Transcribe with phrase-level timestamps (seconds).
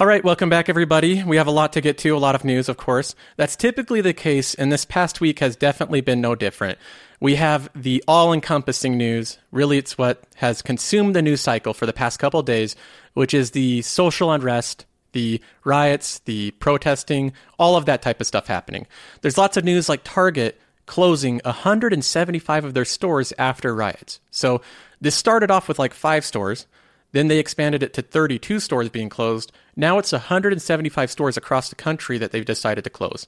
[0.00, 1.24] All right, welcome back, everybody.
[1.24, 3.16] We have a lot to get to, a lot of news, of course.
[3.36, 6.78] That's typically the case, and this past week has definitely been no different.
[7.18, 9.38] We have the all encompassing news.
[9.50, 12.76] Really, it's what has consumed the news cycle for the past couple days,
[13.14, 18.46] which is the social unrest, the riots, the protesting, all of that type of stuff
[18.46, 18.86] happening.
[19.22, 24.20] There's lots of news like Target closing 175 of their stores after riots.
[24.30, 24.60] So
[25.00, 26.68] this started off with like five stores.
[27.12, 29.52] Then they expanded it to 32 stores being closed.
[29.76, 33.26] Now it's 175 stores across the country that they've decided to close.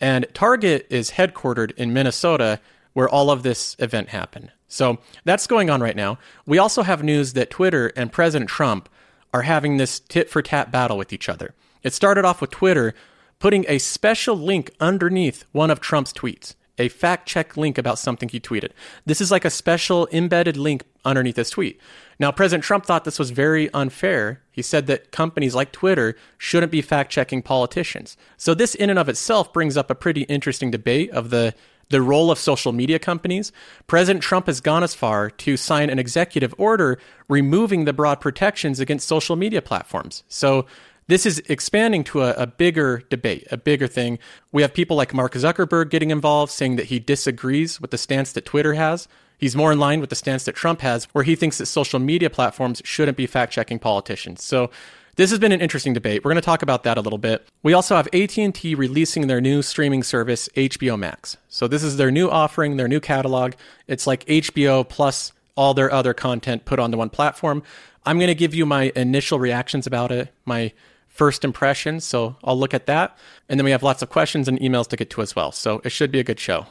[0.00, 2.60] And Target is headquartered in Minnesota,
[2.92, 4.52] where all of this event happened.
[4.68, 6.18] So that's going on right now.
[6.46, 8.88] We also have news that Twitter and President Trump
[9.32, 11.54] are having this tit for tat battle with each other.
[11.82, 12.94] It started off with Twitter
[13.38, 18.28] putting a special link underneath one of Trump's tweets a fact check link about something
[18.28, 18.70] he tweeted.
[19.06, 21.80] This is like a special embedded link underneath his tweet.
[22.18, 24.42] Now, President Trump thought this was very unfair.
[24.50, 28.16] He said that companies like Twitter shouldn't be fact checking politicians.
[28.36, 31.54] So, this in and of itself brings up a pretty interesting debate of the
[31.90, 33.52] the role of social media companies.
[33.86, 38.80] President Trump has gone as far to sign an executive order removing the broad protections
[38.80, 40.22] against social media platforms.
[40.28, 40.66] So,
[41.08, 44.18] this is expanding to a, a, bigger debate, a bigger thing.
[44.52, 48.32] We have people like Mark Zuckerberg getting involved, saying that he disagrees with the stance
[48.32, 49.08] that Twitter has.
[49.38, 51.98] He's more in line with the stance that Trump has, where he thinks that social
[51.98, 54.44] media platforms shouldn't be fact checking politicians.
[54.44, 54.70] So
[55.16, 56.24] this has been an interesting debate.
[56.24, 57.48] We're going to talk about that a little bit.
[57.62, 61.36] We also have AT&T releasing their new streaming service HBO Max.
[61.48, 63.54] So this is their new offering, their new catalog.
[63.86, 67.62] It's like HBO plus all their other content put onto one platform.
[68.04, 70.72] I'm going to give you my initial reactions about it, my
[71.18, 72.04] first impressions.
[72.04, 73.18] So I'll look at that.
[73.48, 75.52] And then we have lots of questions and emails to get to as well.
[75.52, 76.66] So it should be a good show.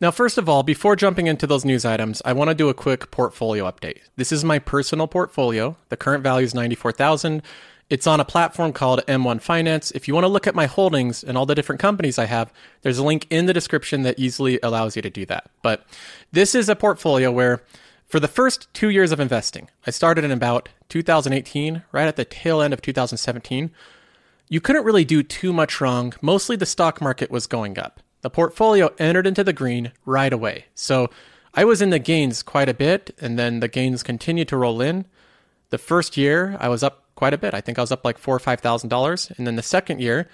[0.00, 2.74] Now, first of all, before jumping into those news items, I want to do a
[2.74, 3.98] quick portfolio update.
[4.16, 5.76] This is my personal portfolio.
[5.90, 7.42] The current value is 94,000.
[7.90, 9.90] It's on a platform called M1 Finance.
[9.90, 12.50] If you want to look at my holdings and all the different companies I have,
[12.80, 15.50] there's a link in the description that easily allows you to do that.
[15.60, 15.84] But
[16.32, 17.62] this is a portfolio where
[18.10, 22.24] for the first 2 years of investing, I started in about 2018, right at the
[22.24, 23.70] tail end of 2017.
[24.48, 26.12] You couldn't really do too much wrong.
[26.20, 28.00] Mostly the stock market was going up.
[28.22, 30.64] The portfolio entered into the green right away.
[30.74, 31.08] So
[31.54, 34.80] I was in the gains quite a bit, and then the gains continued to roll
[34.80, 35.06] in.
[35.70, 37.54] The first year, I was up quite a bit.
[37.54, 40.00] I think I was up like four or five thousand dollars, and then the second
[40.00, 40.28] year,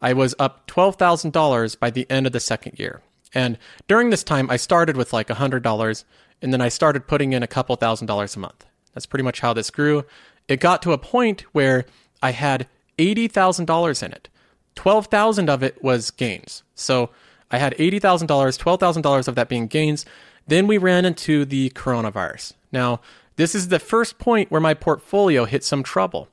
[0.00, 3.02] I was up twelve thousand dollars by the end of the second year.
[3.34, 6.06] And during this time, I started with like a hundred dollars,
[6.42, 8.64] and then I started putting in a couple thousand dollars a month.
[8.94, 10.04] That's pretty much how this grew.
[10.48, 11.84] It got to a point where
[12.22, 12.66] I had
[12.98, 14.28] $80,000 in it.
[14.74, 16.62] 12,000 of it was gains.
[16.74, 17.10] So
[17.50, 20.04] I had $80,000, $12,000 of that being gains.
[20.46, 22.54] Then we ran into the coronavirus.
[22.72, 23.00] Now,
[23.36, 26.28] this is the first point where my portfolio hit some trouble.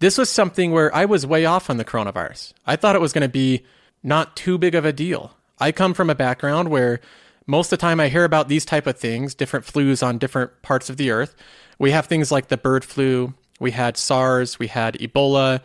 [0.00, 2.52] This was something where I was way off on the coronavirus.
[2.66, 3.64] I thought it was going to be
[4.02, 5.36] not too big of a deal.
[5.58, 7.00] I come from a background where
[7.46, 10.62] most of the time I hear about these type of things, different flus on different
[10.62, 11.34] parts of the earth.
[11.78, 15.60] We have things like the bird flu, we had SARS, we had Ebola,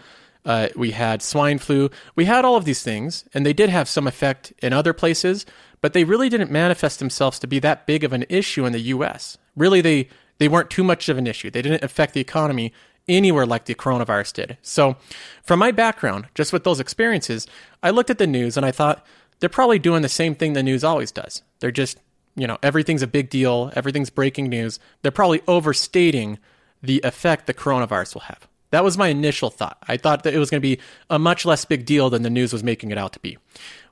[0.48, 1.90] uh, we had swine flu.
[2.16, 5.46] We had all of these things, and they did have some effect in other places,
[5.82, 8.80] but they really didn't manifest themselves to be that big of an issue in the
[8.80, 9.38] U.S.
[9.56, 10.08] Really, they
[10.38, 11.52] they weren't too much of an issue.
[11.52, 12.72] They didn't affect the economy
[13.10, 14.58] anywhere like the coronavirus did.
[14.62, 14.96] So,
[15.44, 17.46] from my background, just with those experiences,
[17.84, 19.06] I looked at the news and I thought
[19.40, 21.42] they're probably doing the same thing the news always does.
[21.60, 22.00] They're just,
[22.36, 24.80] you know, everything's a big deal, everything's breaking news.
[25.02, 26.40] They're probably overstating
[26.82, 28.48] the effect the coronavirus will have.
[28.72, 29.78] That was my initial thought.
[29.88, 32.30] I thought that it was going to be a much less big deal than the
[32.30, 33.38] news was making it out to be.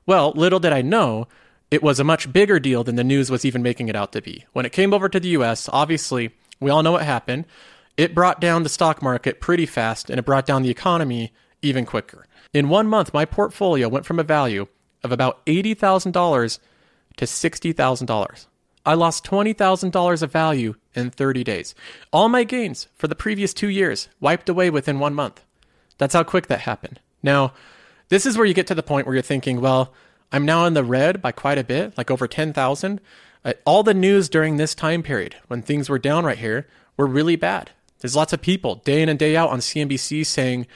[0.04, 1.28] Well, little did I know,
[1.70, 4.22] it was a much bigger deal than the news was even making it out to
[4.22, 4.44] be.
[4.52, 6.30] When it came over to the US, obviously,
[6.60, 7.46] we all know what happened.
[7.96, 11.32] It brought down the stock market pretty fast and it brought down the economy
[11.62, 12.26] even quicker.
[12.52, 14.66] In one month, my portfolio went from a value
[15.06, 16.58] of about $80,000
[17.16, 18.46] to $60,000.
[18.84, 21.74] I lost $20,000 of value in 30 days.
[22.12, 25.42] All my gains for the previous two years wiped away within one month.
[25.98, 27.00] That's how quick that happened.
[27.22, 27.52] Now,
[28.08, 29.94] this is where you get to the point where you're thinking, well,
[30.30, 33.00] I'm now in the red by quite a bit, like over 10,000.
[33.44, 36.66] Uh, all the news during this time period, when things were down right here,
[36.96, 37.70] were really bad.
[38.00, 40.66] There's lots of people day in and day out on CNBC saying,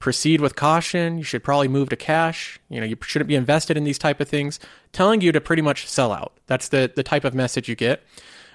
[0.00, 1.18] proceed with caution.
[1.18, 2.58] You should probably move to cash.
[2.68, 4.58] You know, you shouldn't be invested in these type of things,
[4.92, 6.32] telling you to pretty much sell out.
[6.46, 8.02] That's the, the type of message you get.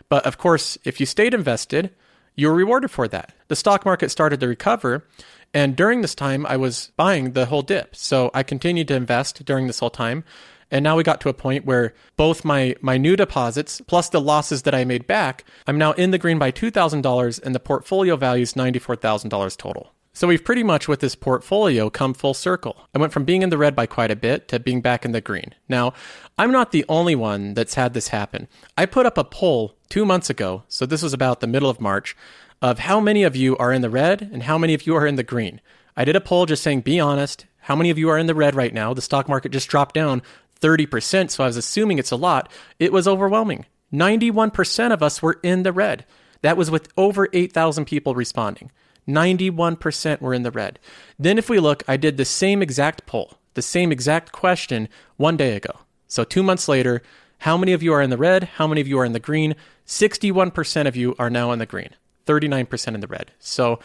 [0.09, 1.91] But of course, if you stayed invested,
[2.35, 3.33] you were rewarded for that.
[3.47, 5.07] The stock market started to recover.
[5.53, 7.95] And during this time, I was buying the whole dip.
[7.95, 10.25] So I continued to invest during this whole time.
[10.71, 14.19] And now we got to a point where both my, my new deposits plus the
[14.19, 18.15] losses that I made back, I'm now in the green by $2,000 and the portfolio
[18.15, 19.94] value is $94,000 total.
[20.15, 22.77] So we've pretty much with this portfolio come full circle.
[22.95, 25.11] I went from being in the red by quite a bit to being back in
[25.11, 25.53] the green.
[25.67, 25.93] Now,
[26.37, 28.47] I'm not the only one that's had this happen.
[28.77, 31.81] I put up a poll two months ago, so this was about the middle of
[31.81, 32.15] March,
[32.61, 35.05] of how many of you are in the red and how many of you are
[35.05, 35.59] in the green.
[35.97, 38.33] I did a poll just saying, be honest, how many of you are in the
[38.33, 38.93] red right now?
[38.93, 40.21] The stock market just dropped down
[40.61, 42.49] 30%, so I was assuming it's a lot.
[42.79, 43.65] It was overwhelming.
[43.91, 46.05] 91% of us were in the red.
[46.41, 48.71] That was with over 8,000 people responding.
[49.07, 50.79] 91% were in the red.
[51.19, 55.37] Then, if we look, I did the same exact poll, the same exact question one
[55.37, 55.79] day ago.
[56.07, 57.01] So, two months later,
[57.39, 58.43] how many of you are in the red?
[58.55, 59.55] How many of you are in the green?
[59.85, 61.89] 61% of you are now in the green,
[62.25, 63.31] 39% in the red.
[63.39, 63.79] So,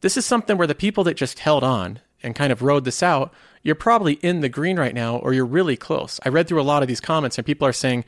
[0.00, 3.02] this is something where the people that just held on and kind of rode this
[3.02, 6.18] out, you're probably in the green right now or you're really close.
[6.24, 8.04] I read through a lot of these comments and people are saying,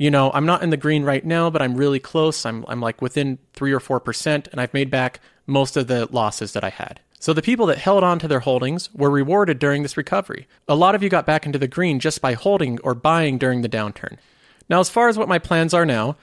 [0.00, 2.46] you know, I'm not in the green right now, but I'm really close.
[2.46, 5.20] I'm, I'm like within three or 4%, and I've made back
[5.50, 7.00] most of the losses that I had.
[7.18, 10.48] So the people that held on to their holdings were rewarded during this recovery.
[10.68, 13.60] A lot of you got back into the green just by holding or buying during
[13.60, 14.16] the downturn.
[14.70, 16.16] Now, as far as what my plans are now,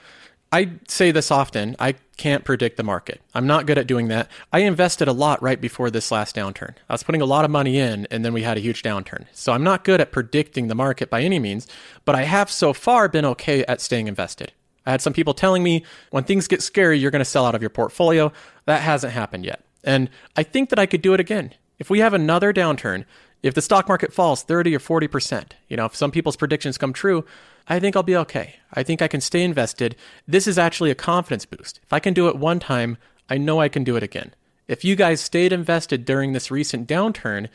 [0.50, 3.20] I say this often I can't predict the market.
[3.34, 4.30] I'm not good at doing that.
[4.52, 6.74] I invested a lot right before this last downturn.
[6.88, 9.26] I was putting a lot of money in, and then we had a huge downturn.
[9.32, 11.68] So I'm not good at predicting the market by any means,
[12.04, 14.52] but I have so far been okay at staying invested.
[14.88, 17.54] I had some people telling me when things get scary, you're going to sell out
[17.54, 18.32] of your portfolio.
[18.64, 19.62] That hasn't happened yet.
[19.84, 21.52] And I think that I could do it again.
[21.78, 23.04] If we have another downturn,
[23.42, 26.94] if the stock market falls 30 or 40%, you know, if some people's predictions come
[26.94, 27.26] true,
[27.68, 28.56] I think I'll be okay.
[28.72, 29.94] I think I can stay invested.
[30.26, 31.80] This is actually a confidence boost.
[31.82, 32.96] If I can do it one time,
[33.28, 34.34] I know I can do it again.
[34.68, 37.48] If you guys stayed invested during this recent downturn,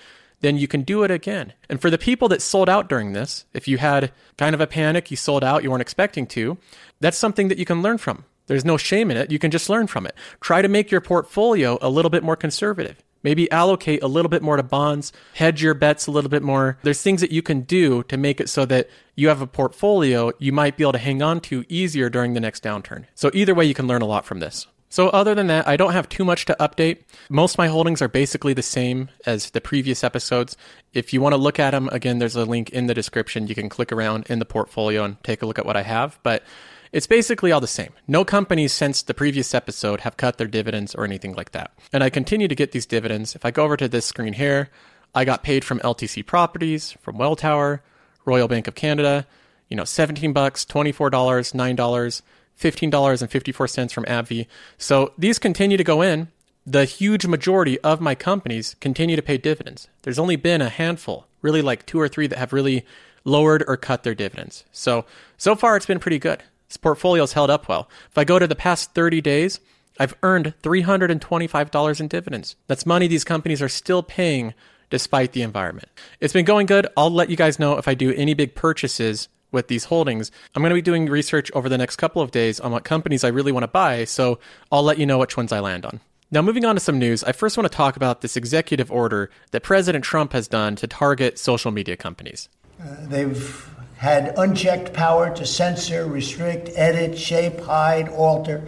[0.44, 1.54] then you can do it again.
[1.70, 4.68] And for the people that sold out during this, if you had kind of a
[4.68, 6.58] panic, you sold out, you weren't expecting to,
[7.00, 8.26] that's something that you can learn from.
[8.48, 9.32] There's no shame in it.
[9.32, 10.16] You can just learn from it.
[10.42, 13.02] Try to make your portfolio a little bit more conservative.
[13.24, 16.78] Maybe allocate a little bit more to bonds, hedge your bets a little bit more.
[16.84, 20.34] There's things that you can do to make it so that you have a portfolio
[20.40, 23.06] you might be able to hang on to easier during the next downturn.
[23.16, 24.68] So, either way, you can learn a lot from this.
[24.94, 27.00] So, other than that, I don't have too much to update.
[27.28, 30.56] Most of my holdings are basically the same as the previous episodes.
[30.94, 33.48] If you want to look at them, again, there's a link in the description.
[33.48, 36.20] You can click around in the portfolio and take a look at what I have.
[36.22, 36.44] But
[36.92, 37.92] it's basically all the same.
[38.08, 41.72] No companies since the previous episode have cut their dividends or anything like that.
[41.92, 43.34] And I continue to get these dividends.
[43.34, 44.70] If I go over to this screen here,
[45.16, 47.80] I got paid from LTC Properties, from Welltower,
[48.26, 49.26] Royal Bank of Canada,
[49.70, 52.22] you know, 17 bucks, $24, $9.
[52.60, 54.48] $15.54 from AbbVie.
[54.78, 56.30] So these continue to go in.
[56.66, 59.90] The huge majority of my companies continue to pay dividends.
[60.04, 62.86] There's only been a handful, really like two or three that have really
[63.26, 64.64] lowered or cut their dividends.
[64.72, 65.06] So,
[65.38, 66.44] so far it's been pretty good.
[66.70, 67.90] This portfolio's held up well.
[68.10, 69.60] If I go to the past 30 days,
[70.00, 72.56] I've earned $325 in dividends.
[72.68, 74.54] That's money these companies are still paying
[74.90, 75.90] despite the environment.
[76.20, 76.88] It's been going good.
[76.96, 80.32] I'll let you guys know if I do any big purchases with these holdings.
[80.56, 83.24] I'm going to be doing research over the next couple of days on what companies
[83.24, 84.40] I really want to buy, so
[84.72, 86.00] I'll let you know which ones I land on.
[86.32, 89.30] Now, moving on to some news, I first want to talk about this executive order
[89.52, 92.50] that President Trump has done to target social media companies.
[92.82, 98.68] Uh, they've had unchecked power to censor, restrict, edit, shape, hide, alter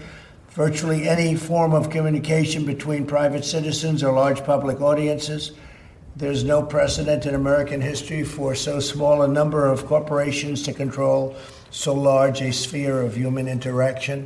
[0.55, 5.51] virtually any form of communication between private citizens or large public audiences.
[6.17, 11.35] There's no precedent in American history for so small a number of corporations to control
[11.71, 14.25] so large a sphere of human interaction.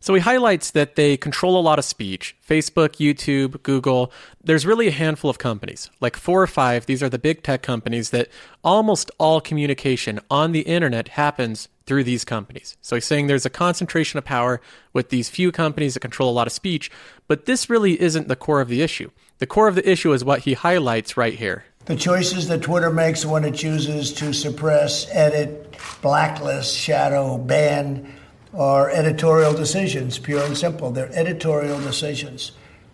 [0.00, 4.10] So he highlights that they control a lot of speech Facebook, YouTube, Google.
[4.42, 6.86] There's really a handful of companies, like four or five.
[6.86, 8.28] These are the big tech companies that
[8.64, 12.78] almost all communication on the internet happens through these companies.
[12.80, 14.62] So he's saying there's a concentration of power
[14.94, 16.90] with these few companies that control a lot of speech,
[17.28, 19.10] but this really isn't the core of the issue.
[19.38, 21.64] The core of the issue is what he highlights right here.
[21.84, 28.12] The choices that Twitter makes when it chooses to suppress, edit, blacklist, shadow, ban
[28.54, 30.90] are editorial decisions, pure and simple.
[30.90, 32.52] They're editorial decisions.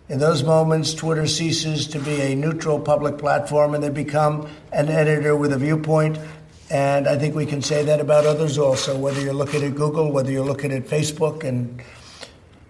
[0.09, 4.89] In those moments, Twitter ceases to be a neutral public platform and they become an
[4.89, 6.19] editor with a viewpoint.
[6.69, 10.11] And I think we can say that about others also, whether you're looking at Google,
[10.11, 11.81] whether you're looking at Facebook, and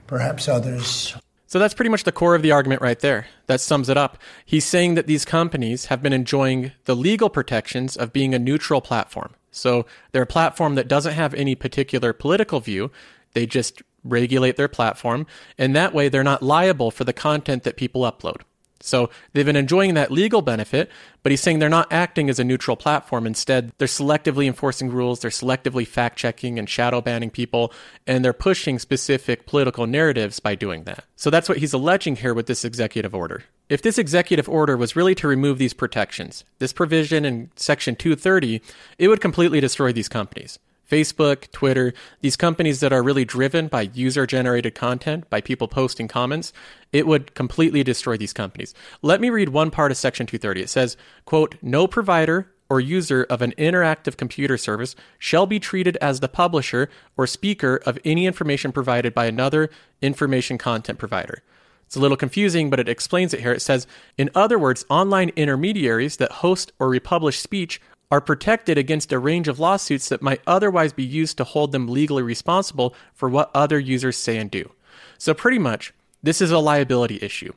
[0.05, 1.15] perhaps others.
[1.53, 3.27] So that's pretty much the core of the argument right there.
[3.45, 4.17] That sums it up.
[4.43, 8.81] He's saying that these companies have been enjoying the legal protections of being a neutral
[8.81, 9.35] platform.
[9.51, 12.89] So they're a platform that doesn't have any particular political view.
[13.33, 17.77] They just regulate their platform, and that way they're not liable for the content that
[17.77, 18.41] people upload.
[18.85, 20.91] So they've been enjoying that legal benefit,
[21.23, 23.25] but he's saying they're not acting as a neutral platform.
[23.25, 27.71] Instead, they're selectively enforcing rules, they're selectively fact checking and shadow banning people,
[28.05, 31.05] and they're pushing specific political narratives by doing that.
[31.15, 33.45] So that's what he's alleging here with this executive order.
[33.69, 38.61] If this executive order was really to remove these protections, this provision in Section 230,
[38.99, 40.59] it would completely destroy these companies.
[40.93, 46.07] Facebook, Twitter, these companies that are really driven by user generated content, by people posting
[46.07, 46.53] comments,
[46.91, 48.75] it would completely destroy these companies.
[49.01, 50.61] Let me read one part of Section 230.
[50.61, 50.95] It says,
[51.25, 56.29] quote, no provider or user of an interactive computer service shall be treated as the
[56.29, 61.41] publisher or speaker of any information provided by another information content provider.
[61.87, 63.51] It's a little confusing, but it explains it here.
[63.51, 67.81] It says, in other words, online intermediaries that host or republish speech
[68.13, 71.87] are protected against a range of lawsuits that might otherwise be used to hold them
[71.87, 74.71] legally responsible for what other users say and do.
[75.17, 77.53] So, pretty much, this is a liability issue.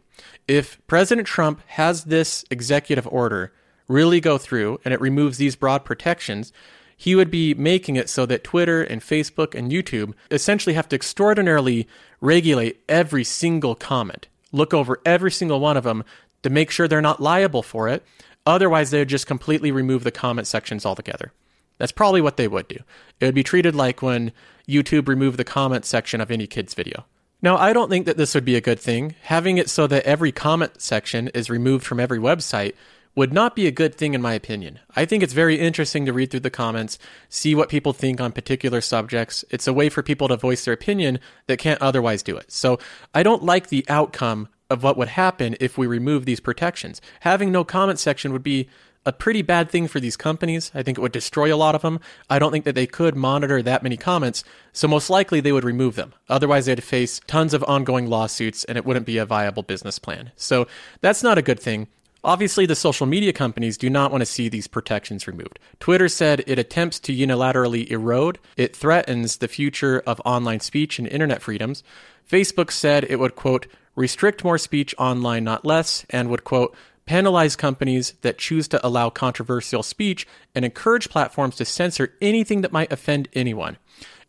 [0.49, 3.53] If President Trump has this executive order
[3.87, 6.55] really go through and it removes these broad protections,
[6.97, 10.97] he would be making it so that Twitter and Facebook and YouTube essentially have to
[10.97, 11.87] extraordinarily
[12.23, 16.03] regulate every single comment, look over every single one of them
[16.43, 18.03] to make sure they're not liable for it,
[18.47, 21.33] Otherwise, they would just completely remove the comment sections altogether.
[21.79, 22.79] That's probably what they would do.
[23.21, 24.33] It would be treated like when
[24.69, 27.05] YouTube removed the comment section of any kid's video.
[27.43, 29.15] Now, I don't think that this would be a good thing.
[29.25, 32.75] Having it so that every comment section is removed from every website
[33.15, 34.79] would not be a good thing, in my opinion.
[34.95, 36.99] I think it's very interesting to read through the comments,
[37.29, 39.45] see what people think on particular subjects.
[39.51, 42.53] It's a way for people to voice their opinion that can't otherwise do it.
[42.53, 42.79] So
[43.15, 47.01] I don't like the outcome of what would happen if we remove these protections.
[47.21, 48.69] Having no comment section would be
[49.07, 50.73] a pretty bad thing for these companies.
[50.75, 52.01] I think it would destroy a lot of them.
[52.29, 54.43] I don't think that they could monitor that many comments,
[54.73, 56.13] so most likely they would remove them.
[56.29, 60.33] Otherwise, they'd face tons of ongoing lawsuits and it wouldn't be a viable business plan.
[60.35, 60.67] So
[61.01, 61.87] that's not a good thing.
[62.25, 65.61] Obviously, the social media companies do not want to see these protections removed.
[65.79, 71.07] Twitter said it attempts to unilaterally erode, it threatens the future of online speech and
[71.07, 71.85] internet freedoms.
[72.29, 76.77] Facebook said it would, quote, restrict more speech online, not less, and would, quote,
[77.07, 82.73] penalize companies that choose to allow controversial speech and encourage platforms to censor anything that
[82.73, 83.77] might offend anyone.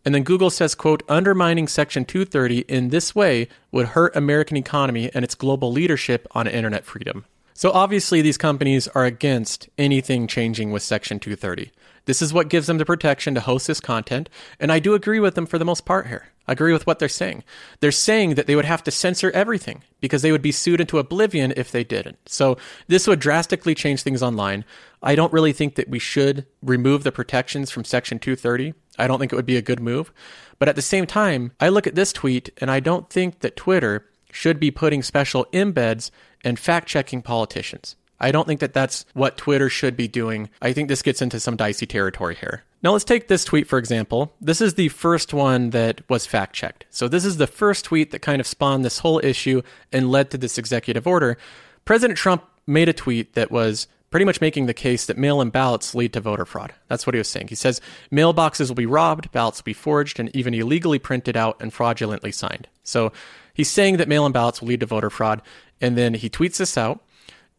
[0.06, 5.12] And then Google says, quote, undermining Section 230 in this way would hurt American economy
[5.14, 7.26] and its global leadership on internet freedom.
[7.54, 11.72] So obviously these companies are against anything changing with Section 230.
[12.08, 14.30] This is what gives them the protection to host this content,
[14.62, 16.30] and I do agree with them for the most part here.
[16.48, 17.44] I agree with what they're saying.
[17.82, 21.00] They're saying that they would have to censor everything because they would be sued into
[21.00, 22.18] oblivion if they didn't.
[22.26, 24.64] So this would drastically change things online.
[25.04, 28.74] I don't really think that we should remove the protections from Section 230.
[28.98, 30.14] I don't think it would be a good move.
[30.60, 33.58] But at the same time, I look at this tweet and I don't think that
[33.58, 36.10] Twitter should be putting special embeds
[36.42, 37.98] and fact checking politicians.
[38.20, 40.50] I don't think that that's what Twitter should be doing.
[40.62, 42.64] I think this gets into some dicey territory here.
[42.84, 44.34] Now, let's take this tweet, for example.
[44.40, 46.86] This is the first one that was fact checked.
[46.90, 50.30] So, this is the first tweet that kind of spawned this whole issue and led
[50.32, 51.38] to this executive order.
[51.86, 55.50] President Trump made a tweet that was pretty much making the case that mail in
[55.50, 56.74] ballots lead to voter fraud.
[56.88, 57.48] That's what he was saying.
[57.48, 57.82] He says
[58.12, 62.32] mailboxes will be robbed, ballots will be forged, and even illegally printed out and fraudulently
[62.32, 62.68] signed.
[62.84, 63.12] So,
[63.54, 65.42] he's saying that mail in ballots will lead to voter fraud.
[65.82, 67.04] And then he tweets this out.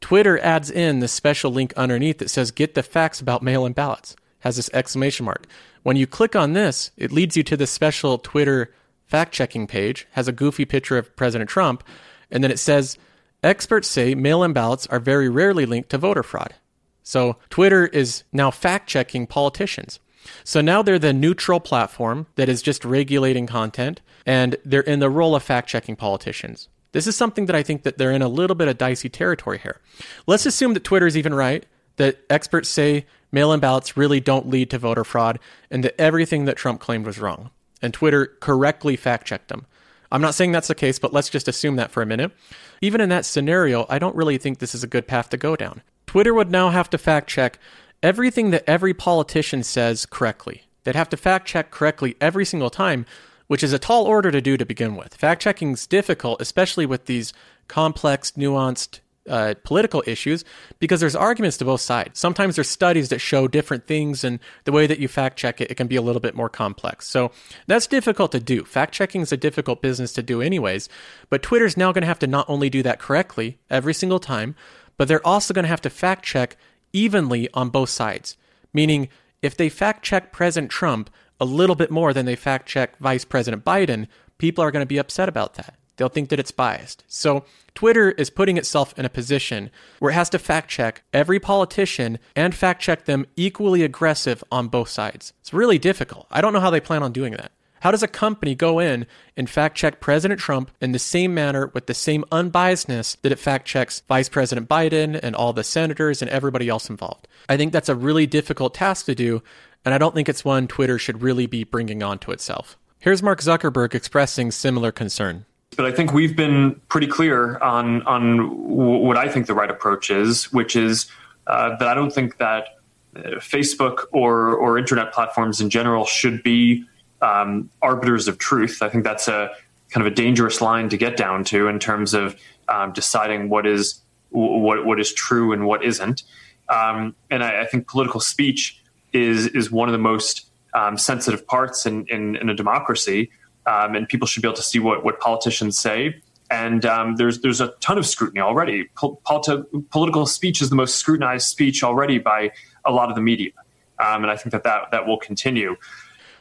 [0.00, 3.72] Twitter adds in the special link underneath that says get the facts about mail in
[3.72, 4.16] ballots.
[4.40, 5.46] Has this exclamation mark.
[5.82, 8.72] When you click on this, it leads you to the special Twitter
[9.04, 11.82] fact checking page, has a goofy picture of President Trump,
[12.30, 12.98] and then it says
[13.42, 16.54] experts say mail in ballots are very rarely linked to voter fraud.
[17.02, 19.98] So Twitter is now fact checking politicians.
[20.44, 25.10] So now they're the neutral platform that is just regulating content, and they're in the
[25.10, 26.68] role of fact checking politicians.
[26.92, 29.58] This is something that I think that they're in a little bit of dicey territory
[29.58, 29.80] here.
[30.26, 31.66] Let's assume that Twitter is even right,
[31.96, 35.38] that experts say mail in ballots really don't lead to voter fraud,
[35.70, 37.50] and that everything that Trump claimed was wrong.
[37.82, 39.66] And Twitter correctly fact checked them.
[40.10, 42.32] I'm not saying that's the case, but let's just assume that for a minute.
[42.80, 45.54] Even in that scenario, I don't really think this is a good path to go
[45.54, 45.82] down.
[46.06, 47.58] Twitter would now have to fact check
[48.02, 50.62] everything that every politician says correctly.
[50.84, 53.04] They'd have to fact check correctly every single time
[53.48, 55.14] which is a tall order to do to begin with.
[55.14, 57.32] Fact checking is difficult, especially with these
[57.66, 60.44] complex, nuanced uh, political issues
[60.78, 62.18] because there's arguments to both sides.
[62.18, 65.70] Sometimes there's studies that show different things, and the way that you fact check it,
[65.70, 67.06] it can be a little bit more complex.
[67.06, 67.30] So
[67.66, 68.64] that's difficult to do.
[68.64, 70.88] Fact checking is a difficult business to do, anyways.
[71.28, 74.54] But Twitter's now going to have to not only do that correctly every single time,
[74.96, 76.56] but they're also going to have to fact check
[76.92, 78.36] evenly on both sides.
[78.72, 79.08] Meaning,
[79.42, 83.24] if they fact check President Trump a little bit more than they fact check Vice
[83.24, 84.06] President Biden,
[84.38, 85.74] people are going to be upset about that.
[85.96, 87.02] They'll think that it's biased.
[87.08, 91.40] So Twitter is putting itself in a position where it has to fact check every
[91.40, 95.32] politician and fact check them equally aggressive on both sides.
[95.40, 96.26] It's really difficult.
[96.30, 97.52] I don't know how they plan on doing that.
[97.80, 101.70] How does a company go in and fact check President Trump in the same manner
[101.74, 106.20] with the same unbiasedness that it fact checks Vice President Biden and all the senators
[106.20, 107.28] and everybody else involved?
[107.48, 109.42] I think that's a really difficult task to do,
[109.88, 112.76] and I don't think it's one Twitter should really be bringing onto itself.
[112.98, 115.46] Here's Mark Zuckerberg expressing similar concern.
[115.78, 120.10] But I think we've been pretty clear on on what I think the right approach
[120.10, 121.10] is, which is
[121.46, 122.76] uh, that I don't think that
[123.16, 126.84] uh, Facebook or or internet platforms in general should be
[127.22, 128.82] um, arbiters of truth.
[128.82, 129.52] I think that's a
[129.88, 132.36] kind of a dangerous line to get down to in terms of
[132.68, 136.24] um, deciding what is what what is true and what isn't.
[136.68, 138.77] Um, and I, I, think political speech
[139.12, 143.30] is is one of the most um, sensitive parts in, in, in a democracy,
[143.66, 146.20] um, and people should be able to see what what politicians say.
[146.50, 148.84] And um, there's there's a ton of scrutiny already.
[148.96, 152.52] Pol- politi- political speech is the most scrutinized speech already by
[152.84, 153.52] a lot of the media,
[153.98, 155.76] and I think that that, that will continue.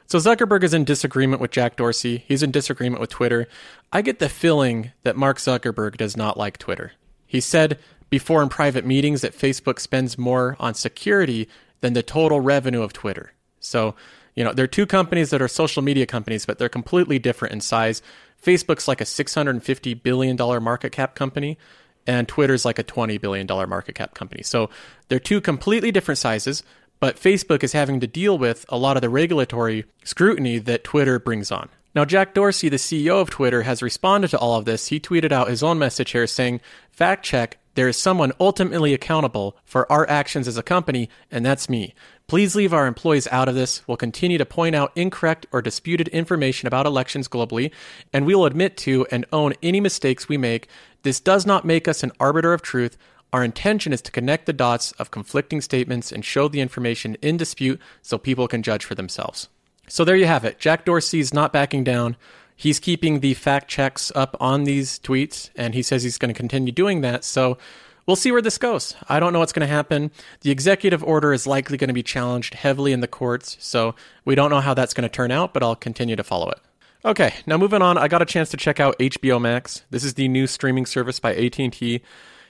[0.10, 2.24] So Zuckerberg is in disagreement with Jack Dorsey.
[2.26, 3.46] He's in disagreement with Twitter.
[3.92, 6.94] I get the feeling that Mark Zuckerberg does not like Twitter.
[7.26, 7.78] He said
[8.10, 11.50] before in private meetings that Facebook spends more on security
[11.82, 13.34] than the total revenue of Twitter.
[13.60, 13.96] So,
[14.36, 17.62] you know, they're two companies that are social media companies, but they're completely different in
[17.62, 18.02] size.
[18.44, 21.58] Facebook's like a $650 billion market cap company,
[22.06, 24.44] and Twitter's like a $20 billion market cap company.
[24.44, 24.70] So
[25.10, 26.64] they're two completely different sizes,
[27.00, 31.20] but Facebook is having to deal with a lot of the regulatory scrutiny that Twitter
[31.20, 31.70] brings on.
[31.96, 34.88] Now, Jack Dorsey, the CEO of Twitter, has responded to all of this.
[34.88, 39.56] He tweeted out his own message here saying, Fact check, there is someone ultimately accountable
[39.64, 41.94] for our actions as a company, and that's me.
[42.26, 43.88] Please leave our employees out of this.
[43.88, 47.72] We'll continue to point out incorrect or disputed information about elections globally,
[48.12, 50.68] and we will admit to and own any mistakes we make.
[51.04, 52.98] This does not make us an arbiter of truth.
[53.32, 57.38] Our intention is to connect the dots of conflicting statements and show the information in
[57.38, 59.50] dispute so people can judge for themselves.
[59.88, 60.58] So there you have it.
[60.58, 62.18] Jack Dorsey's not backing down.
[62.60, 66.38] He's keeping the fact checks up on these tweets, and he says he's going to
[66.38, 67.24] continue doing that.
[67.24, 67.60] So
[68.08, 68.96] we'll see where this goes.
[69.08, 70.10] I don't know what's going to happen.
[70.42, 73.94] The executive order is likely going to be challenged heavily in the courts, so
[74.26, 76.60] we don't know how that's going to turn out, but I'll continue to follow it.
[77.06, 79.84] Okay, now moving on, I got a chance to check out HBO Max.
[79.92, 82.02] This is the new streaming service by AT&T.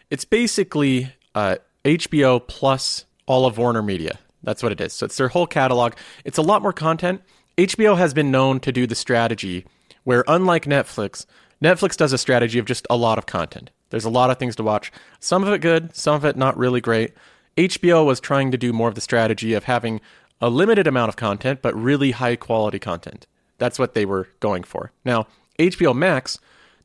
[0.09, 4.19] It's basically uh, HBO plus all of Warner Media.
[4.41, 4.93] That's what it is.
[4.93, 5.93] So it's their whole catalog.
[6.23, 7.21] It's a lot more content.
[7.57, 9.65] HBO has been known to do the strategy
[10.07, 11.25] where, unlike Netflix,
[11.61, 13.71] Netflix does a strategy of just a lot of content.
[13.89, 14.89] There's a lot of things to watch.
[15.19, 17.11] Some of it good, some of it not really great.
[17.57, 19.99] HBO was trying to do more of the strategy of having
[20.39, 23.27] a limited amount of content, but really high quality content.
[23.57, 24.93] That's what they were going for.
[25.03, 25.27] Now,
[25.59, 26.39] HBO Max,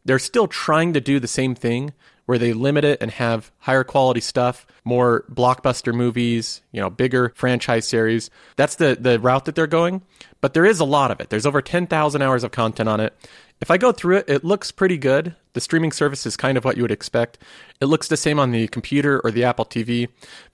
[0.04, 1.92] they're still trying to do the same thing,
[2.26, 7.32] where they limit it and have higher quality stuff, more blockbuster movies, you know, bigger
[7.34, 8.30] franchise series.
[8.56, 10.02] That's the the route that they're going.
[10.40, 11.30] But there is a lot of it.
[11.30, 13.14] There's over 10,000 hours of content on it.
[13.60, 15.36] If I go through it, it looks pretty good.
[15.52, 17.38] The streaming service is kind of what you would expect.
[17.80, 20.08] It looks the same on the computer or the Apple TV.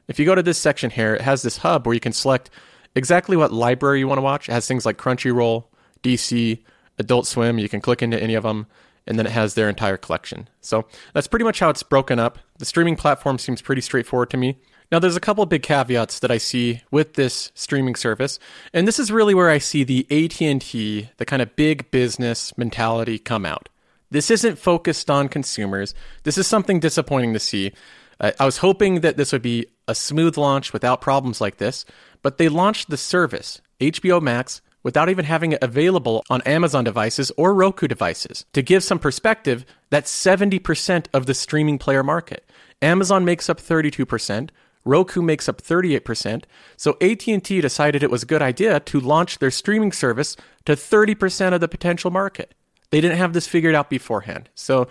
[0.08, 2.50] If you go to this section here, it has this hub where you can select
[2.94, 4.48] exactly what library you want to watch.
[4.48, 5.64] It has things like Crunchyroll,
[6.02, 6.62] DC,
[6.98, 7.58] Adult Swim.
[7.58, 8.66] You can click into any of them
[9.08, 10.48] and then it has their entire collection.
[10.60, 12.38] So that's pretty much how it's broken up.
[12.58, 14.58] The streaming platform seems pretty straightforward to me.
[14.92, 18.38] Now, there's a couple of big caveats that I see with this streaming service,
[18.72, 23.18] and this is really where I see the AT&T, the kind of big business mentality
[23.18, 23.68] come out.
[24.10, 25.94] This isn't focused on consumers.
[26.22, 27.72] This is something disappointing to see.
[28.18, 31.84] Uh, I was hoping that this would be a smooth launch without problems like this,
[32.22, 37.30] but they launched the service, HBO Max, without even having it available on Amazon devices
[37.36, 38.46] or Roku devices.
[38.54, 42.48] To give some perspective, that's 70% of the streaming player market.
[42.80, 44.48] Amazon makes up 32%,
[44.86, 46.44] Roku makes up 38%,
[46.78, 51.52] so AT&T decided it was a good idea to launch their streaming service to 30%
[51.52, 52.54] of the potential market.
[52.88, 54.48] They didn't have this figured out beforehand.
[54.54, 54.88] So,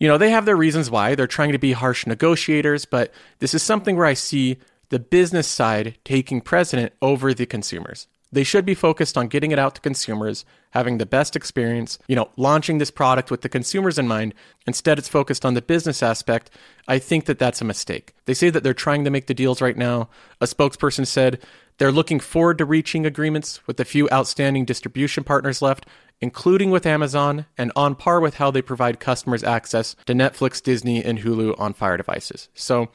[0.00, 1.14] you know, they have their reasons why.
[1.14, 4.56] They're trying to be harsh negotiators, but this is something where I see
[4.88, 8.08] the business side taking precedent over the consumers.
[8.32, 12.16] They should be focused on getting it out to consumers, having the best experience, you
[12.16, 14.34] know, launching this product with the consumers in mind.
[14.66, 16.50] Instead, it's focused on the business aspect.
[16.88, 18.14] I think that that's a mistake.
[18.24, 20.08] They say that they're trying to make the deals right now.
[20.40, 21.40] A spokesperson said
[21.76, 25.84] they're looking forward to reaching agreements with the few outstanding distribution partners left,
[26.20, 31.04] including with Amazon, and on par with how they provide customers access to Netflix, Disney,
[31.04, 32.48] and Hulu on Fire devices.
[32.54, 32.88] So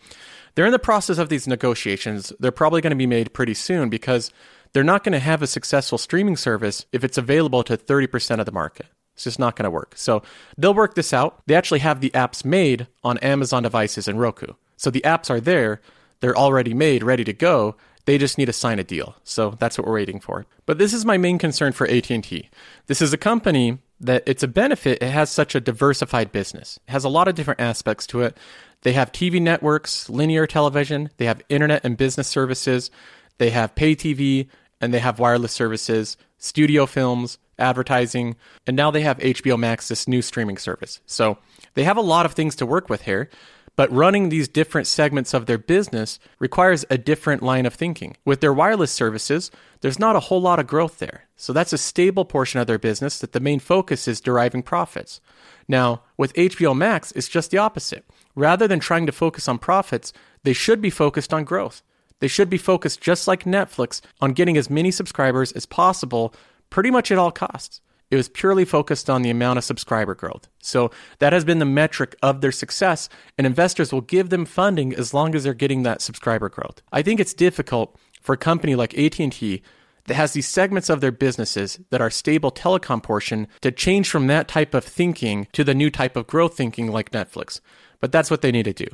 [0.56, 2.34] they're in the process of these negotiations.
[2.40, 4.32] They're probably going to be made pretty soon because
[4.74, 8.46] they're not going to have a successful streaming service if it's available to 30% of
[8.46, 8.88] the market.
[9.16, 9.94] It's just not going to work.
[9.96, 10.22] So
[10.58, 11.42] they'll work this out.
[11.48, 14.54] They actually have the apps made on Amazon devices and Roku.
[14.76, 15.82] So the apps are there.
[16.20, 17.76] They're already made, ready to go.
[18.06, 19.16] They just need to sign a deal.
[19.24, 20.46] So that's what we're waiting for.
[20.66, 22.50] But this is my main concern for AT&T.
[22.86, 26.80] This is a company that it's a benefit it has such a diversified business.
[26.88, 28.38] It has a lot of different aspects to it.
[28.84, 32.92] They have TV networks, linear television, they have internet and business services,
[33.38, 34.48] they have pay TV,
[34.80, 40.08] and they have wireless services, studio films, advertising, and now they have HBO Max, this
[40.08, 41.02] new streaming service.
[41.06, 41.38] So
[41.74, 43.30] they have a lot of things to work with here,
[43.76, 48.18] but running these different segments of their business requires a different line of thinking.
[48.26, 51.26] With their wireless services, there's not a whole lot of growth there.
[51.36, 55.22] So that's a stable portion of their business that the main focus is deriving profits.
[55.68, 58.04] Now, with HBO Max, it's just the opposite.
[58.36, 60.12] Rather than trying to focus on profits,
[60.44, 61.84] they should be focused on growth.
[62.20, 66.34] They should be focused, just like Netflix, on getting as many subscribers as possible,
[66.70, 67.82] pretty much at all costs.
[68.10, 70.48] It was purely focused on the amount of subscriber growth.
[70.60, 74.94] So that has been the metric of their success, and investors will give them funding
[74.94, 76.82] as long as they're getting that subscriber growth.
[76.92, 79.62] I think it's difficult for a company like AT&T
[80.06, 84.28] that has these segments of their businesses that are stable telecom portion to change from
[84.28, 87.60] that type of thinking to the new type of growth thinking like Netflix.
[88.00, 88.88] But that's what they need to do.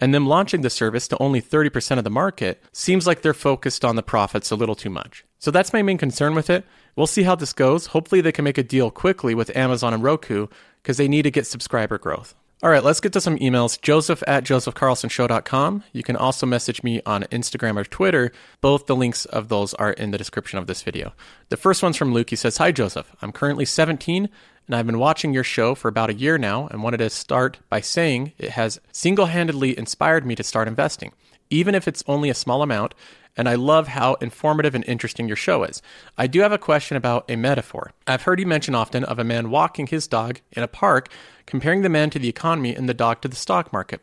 [0.00, 3.84] And them launching the service to only 30% of the market seems like they're focused
[3.84, 5.24] on the profits a little too much.
[5.38, 6.64] So that's my main concern with it.
[6.96, 7.86] We'll see how this goes.
[7.86, 10.48] Hopefully, they can make a deal quickly with Amazon and Roku
[10.82, 12.34] because they need to get subscriber growth.
[12.64, 13.78] All right, let's get to some emails.
[13.78, 15.84] Joseph at josephcarlsonshow.com.
[15.92, 18.32] You can also message me on Instagram or Twitter.
[18.62, 21.12] Both the links of those are in the description of this video.
[21.50, 22.30] The first one's from Luke.
[22.30, 23.14] He says, Hi, Joseph.
[23.20, 24.30] I'm currently 17
[24.66, 27.58] and I've been watching your show for about a year now and wanted to start
[27.68, 31.12] by saying it has single handedly inspired me to start investing,
[31.50, 32.94] even if it's only a small amount.
[33.36, 35.82] And I love how informative and interesting your show is.
[36.16, 37.92] I do have a question about a metaphor.
[38.06, 41.08] I've heard you mention often of a man walking his dog in a park,
[41.46, 44.00] comparing the man to the economy and the dog to the stock market.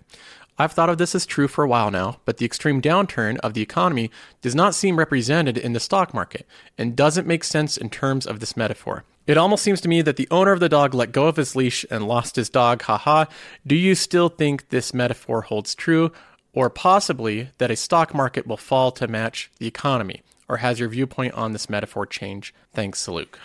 [0.58, 3.54] I've thought of this as true for a while now, but the extreme downturn of
[3.54, 6.46] the economy does not seem represented in the stock market
[6.78, 9.04] and doesn't make sense in terms of this metaphor.
[9.28, 11.56] It almost seems to me that the owner of the dog let go of his
[11.56, 13.26] leash and lost his dog, haha.
[13.66, 16.12] Do you still think this metaphor holds true?
[16.54, 20.22] Or possibly that a stock market will fall to match the economy?
[20.50, 22.54] Or has your viewpoint on this metaphor changed?
[22.74, 23.36] Thanks, Saluk.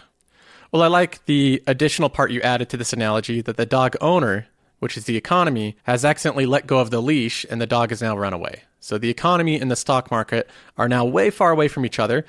[0.73, 4.49] Well, I like the additional part you added to this analogy that the dog owner,
[4.81, 8.03] which is the economy, has accidentally let go of the leash and the dog has
[8.03, 8.63] now run away.
[8.81, 12.25] So the economy and the stock market are now way far away from each other.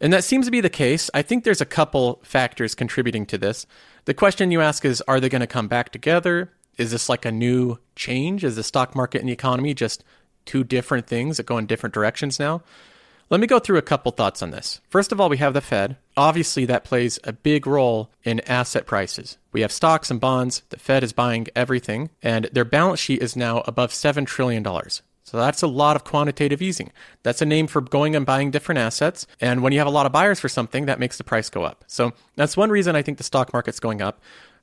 [0.00, 1.10] And that seems to be the case.
[1.12, 3.66] I think there's a couple factors contributing to this.
[4.06, 6.52] The question you ask is are they going to come back together?
[6.78, 8.44] Is this like a new change?
[8.44, 10.02] Is the stock market and the economy just
[10.44, 12.62] two different things that go in different directions now?
[13.30, 14.80] Let me go through a couple thoughts on this.
[14.88, 15.96] First of all, we have the Fed.
[16.16, 19.38] Obviously, that plays a big role in asset prices.
[19.52, 20.62] We have stocks and bonds.
[20.70, 24.64] The Fed is buying everything, and their balance sheet is now above $7 trillion.
[25.22, 26.90] So that's a lot of quantitative easing.
[27.22, 29.28] That's a name for going and buying different assets.
[29.40, 31.62] And when you have a lot of buyers for something, that makes the price go
[31.62, 31.84] up.
[31.86, 34.20] So that's one reason I think the stock market's going up.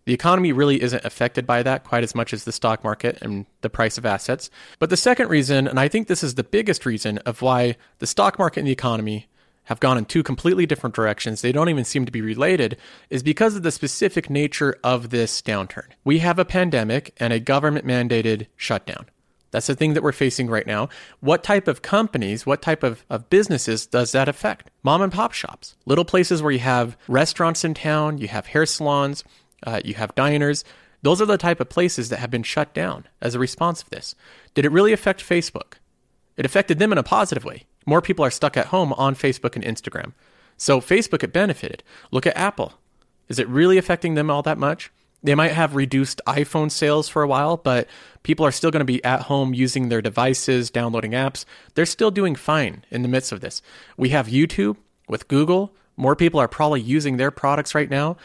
[0.07, 3.45] The economy really isn't affected by that quite as much as the stock market and
[3.59, 4.49] the price of assets.
[4.79, 8.07] But the second reason, and I think this is the biggest reason of why the
[8.07, 9.27] stock market and the economy
[9.65, 12.77] have gone in two completely different directions, they don't even seem to be related,
[13.09, 15.87] is because of the specific nature of this downturn.
[16.05, 19.07] We have a pandemic and a government mandated shutdown.
[19.51, 20.87] That's the thing that we're facing right now.
[21.19, 24.71] What type of companies, what type of, of businesses does that affect?
[24.83, 28.65] Mom and pop shops, little places where you have restaurants in town, you have hair
[28.65, 29.25] salons,
[29.65, 30.63] uh, you have diners.
[31.01, 33.89] Those are the type of places that have been shut down as a response of
[33.89, 34.15] this.
[34.53, 35.73] Did it really affect Facebook?
[36.35, 37.65] It affected them in a positive way.
[37.85, 40.13] More people are stuck at home on Facebook and Instagram.
[40.57, 41.83] So Facebook, it benefited.
[42.11, 42.73] Look at Apple.
[43.29, 44.91] Is it really affecting them all that much?
[45.23, 47.87] They might have reduced iPhone sales for a while, but
[48.23, 51.43] people are still going to be at home using their devices, downloading apps.
[51.73, 53.61] They're still doing fine in the midst of this.
[53.97, 55.73] We have YouTube with Google.
[55.95, 58.17] More people are probably using their products right now.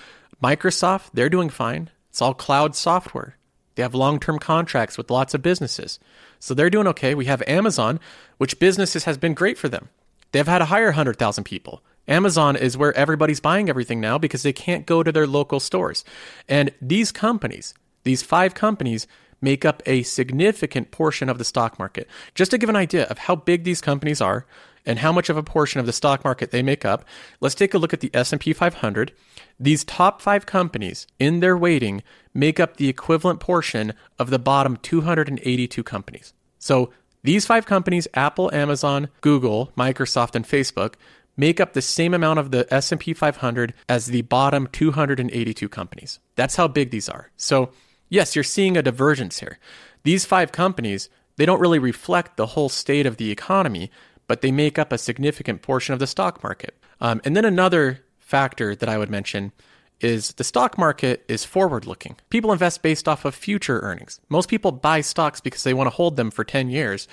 [0.42, 1.90] Microsoft, they're doing fine.
[2.10, 3.36] It's all cloud software.
[3.74, 5.98] They have long term contracts with lots of businesses.
[6.38, 7.14] So they're doing okay.
[7.14, 8.00] We have Amazon,
[8.38, 9.88] which businesses has been great for them.
[10.32, 11.82] They've had to hire 100,000 people.
[12.08, 16.04] Amazon is where everybody's buying everything now because they can't go to their local stores.
[16.48, 19.06] And these companies, these five companies,
[19.40, 22.08] make up a significant portion of the stock market.
[22.34, 24.46] Just to give an idea of how big these companies are
[24.84, 27.04] and how much of a portion of the stock market they make up,
[27.40, 29.12] let's take a look at the S&P 500.
[29.58, 32.02] These top 5 companies in their weighting
[32.34, 36.32] make up the equivalent portion of the bottom 282 companies.
[36.58, 36.92] So,
[37.24, 40.94] these 5 companies, Apple, Amazon, Google, Microsoft and Facebook,
[41.36, 46.18] make up the same amount of the S&P 500 as the bottom 282 companies.
[46.34, 47.30] That's how big these are.
[47.36, 47.70] So,
[48.08, 49.58] yes, you're seeing a divergence here.
[50.02, 53.90] These 5 companies, they don't really reflect the whole state of the economy,
[54.26, 56.76] but they make up a significant portion of the stock market.
[57.00, 59.52] Um, and then another factor that I would mention
[60.00, 62.16] is the stock market is forward looking.
[62.30, 64.20] People invest based off of future earnings.
[64.28, 67.06] Most people buy stocks because they want to hold them for 10 years.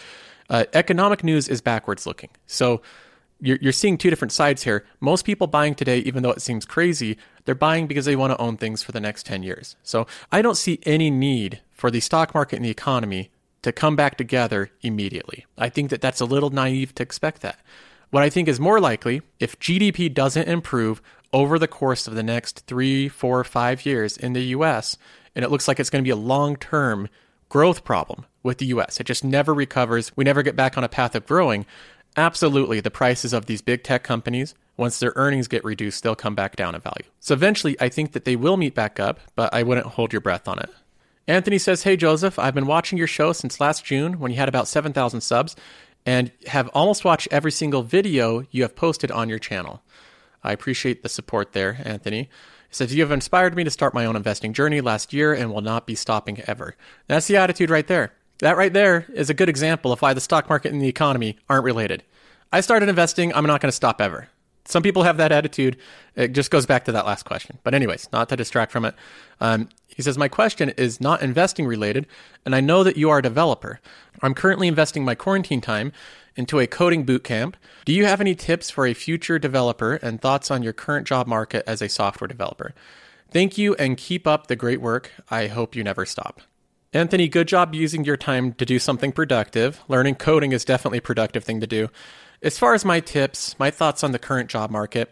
[0.49, 2.29] Uh, economic news is backwards looking.
[2.47, 2.81] So
[3.39, 4.85] you're, you're seeing two different sides here.
[4.99, 8.41] Most people buying today, even though it seems crazy, they're buying because they want to
[8.41, 9.75] own things for the next 10 years.
[9.83, 13.95] So I don't see any need for the stock market and the economy to come
[13.95, 15.45] back together immediately.
[15.57, 17.59] I think that that's a little naive to expect that.
[18.09, 22.23] What I think is more likely, if GDP doesn't improve over the course of the
[22.23, 24.97] next three, four, five years in the US,
[25.35, 27.07] and it looks like it's going to be a long term
[27.49, 30.11] growth problem with the US, it just never recovers.
[30.15, 31.65] We never get back on a path of growing.
[32.17, 36.35] Absolutely, the prices of these big tech companies, once their earnings get reduced, they'll come
[36.35, 37.05] back down in value.
[37.19, 40.21] So eventually, I think that they will meet back up, but I wouldn't hold your
[40.21, 40.69] breath on it.
[41.29, 44.49] Anthony says, Hey, Joseph, I've been watching your show since last June when you had
[44.49, 45.55] about 7,000 subs
[46.03, 49.83] and have almost watched every single video you have posted on your channel.
[50.43, 52.23] I appreciate the support there, Anthony.
[52.23, 52.27] He
[52.71, 55.61] says, You have inspired me to start my own investing journey last year and will
[55.61, 56.75] not be stopping ever.
[57.05, 58.11] That's the attitude right there.
[58.39, 61.37] That right there is a good example of why the stock market and the economy
[61.47, 62.03] aren't related.
[62.51, 64.29] I started investing, I'm not going to stop ever.
[64.69, 65.77] Some people have that attitude.
[66.15, 67.57] It just goes back to that last question.
[67.63, 68.93] But, anyways, not to distract from it.
[69.41, 72.05] Um, he says, My question is not investing related,
[72.45, 73.79] and I know that you are a developer.
[74.21, 75.91] I'm currently investing my quarantine time
[76.35, 77.57] into a coding boot camp.
[77.83, 81.25] Do you have any tips for a future developer and thoughts on your current job
[81.25, 82.75] market as a software developer?
[83.31, 85.11] Thank you and keep up the great work.
[85.31, 86.41] I hope you never stop.
[86.93, 89.83] Anthony, good job using your time to do something productive.
[89.87, 91.89] Learning coding is definitely a productive thing to do.
[92.41, 95.11] As far as my tips, my thoughts on the current job market,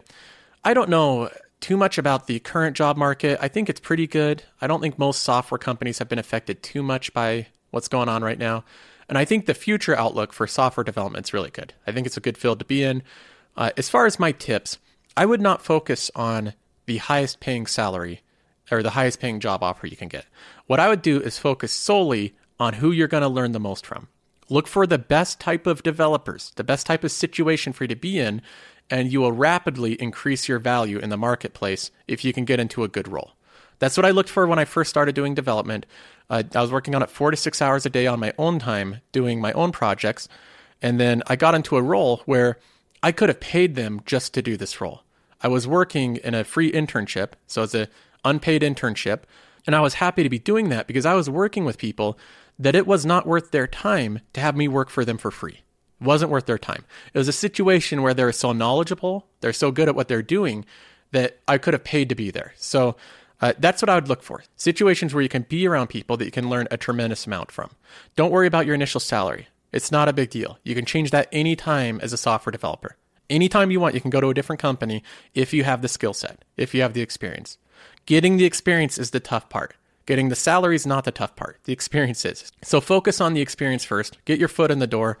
[0.64, 3.38] I don't know too much about the current job market.
[3.42, 4.44] I think it's pretty good.
[4.60, 8.22] I don't think most software companies have been affected too much by what's going on
[8.22, 8.64] right now.
[9.08, 11.74] And I think the future outlook for software development is really good.
[11.86, 13.02] I think it's a good field to be in.
[13.56, 14.78] Uh, as far as my tips,
[15.16, 16.54] I would not focus on
[16.86, 18.22] the highest paying salary
[18.70, 20.26] or the highest paying job offer you can get.
[20.66, 23.84] What I would do is focus solely on who you're going to learn the most
[23.84, 24.08] from.
[24.50, 27.96] Look for the best type of developers, the best type of situation for you to
[27.96, 28.40] be in,
[28.90, 32.84] and you will rapidly increase your value in the marketplace if you can get into
[32.84, 33.32] a good role.
[33.78, 35.86] That's what I looked for when I first started doing development.
[36.30, 38.58] Uh, I was working on it four to six hours a day on my own
[38.58, 40.28] time, doing my own projects.
[40.82, 42.58] And then I got into a role where
[43.02, 45.02] I could have paid them just to do this role.
[45.40, 47.88] I was working in a free internship, so it's a
[48.24, 49.20] unpaid internship,
[49.66, 52.18] and I was happy to be doing that because I was working with people
[52.58, 55.62] that it was not worth their time to have me work for them for free.
[56.00, 56.84] It wasn't worth their time.
[57.12, 60.64] It was a situation where they're so knowledgeable, they're so good at what they're doing
[61.12, 62.54] that I could have paid to be there.
[62.56, 62.96] So
[63.40, 64.42] uh, that's what I would look for.
[64.56, 67.70] Situations where you can be around people that you can learn a tremendous amount from.
[68.16, 69.48] Don't worry about your initial salary.
[69.72, 70.58] It's not a big deal.
[70.64, 72.96] You can change that anytime as a software developer.
[73.30, 75.02] Anytime you want, you can go to a different company
[75.34, 77.58] if you have the skill set, if you have the experience.
[78.06, 79.74] Getting the experience is the tough part.
[80.08, 81.60] Getting the salary is not the tough part.
[81.64, 82.50] The experience is.
[82.62, 84.16] So focus on the experience first.
[84.24, 85.18] Get your foot in the door.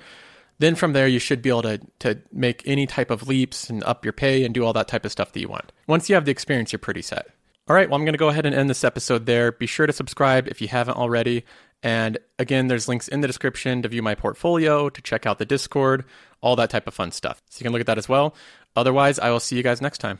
[0.60, 3.84] Then from there, you should be able to, to make any type of leaps and
[3.84, 5.72] up your pay and do all that type of stuff that you want.
[5.86, 7.26] Once you have the experience, you're pretty set.
[7.68, 9.52] All right, well, I'm going to go ahead and end this episode there.
[9.52, 11.44] Be sure to subscribe if you haven't already.
[11.82, 15.44] And again, there's links in the description to view my portfolio, to check out the
[15.44, 16.06] Discord,
[16.40, 17.42] all that type of fun stuff.
[17.50, 18.34] So you can look at that as well.
[18.74, 20.18] Otherwise, I will see you guys next time.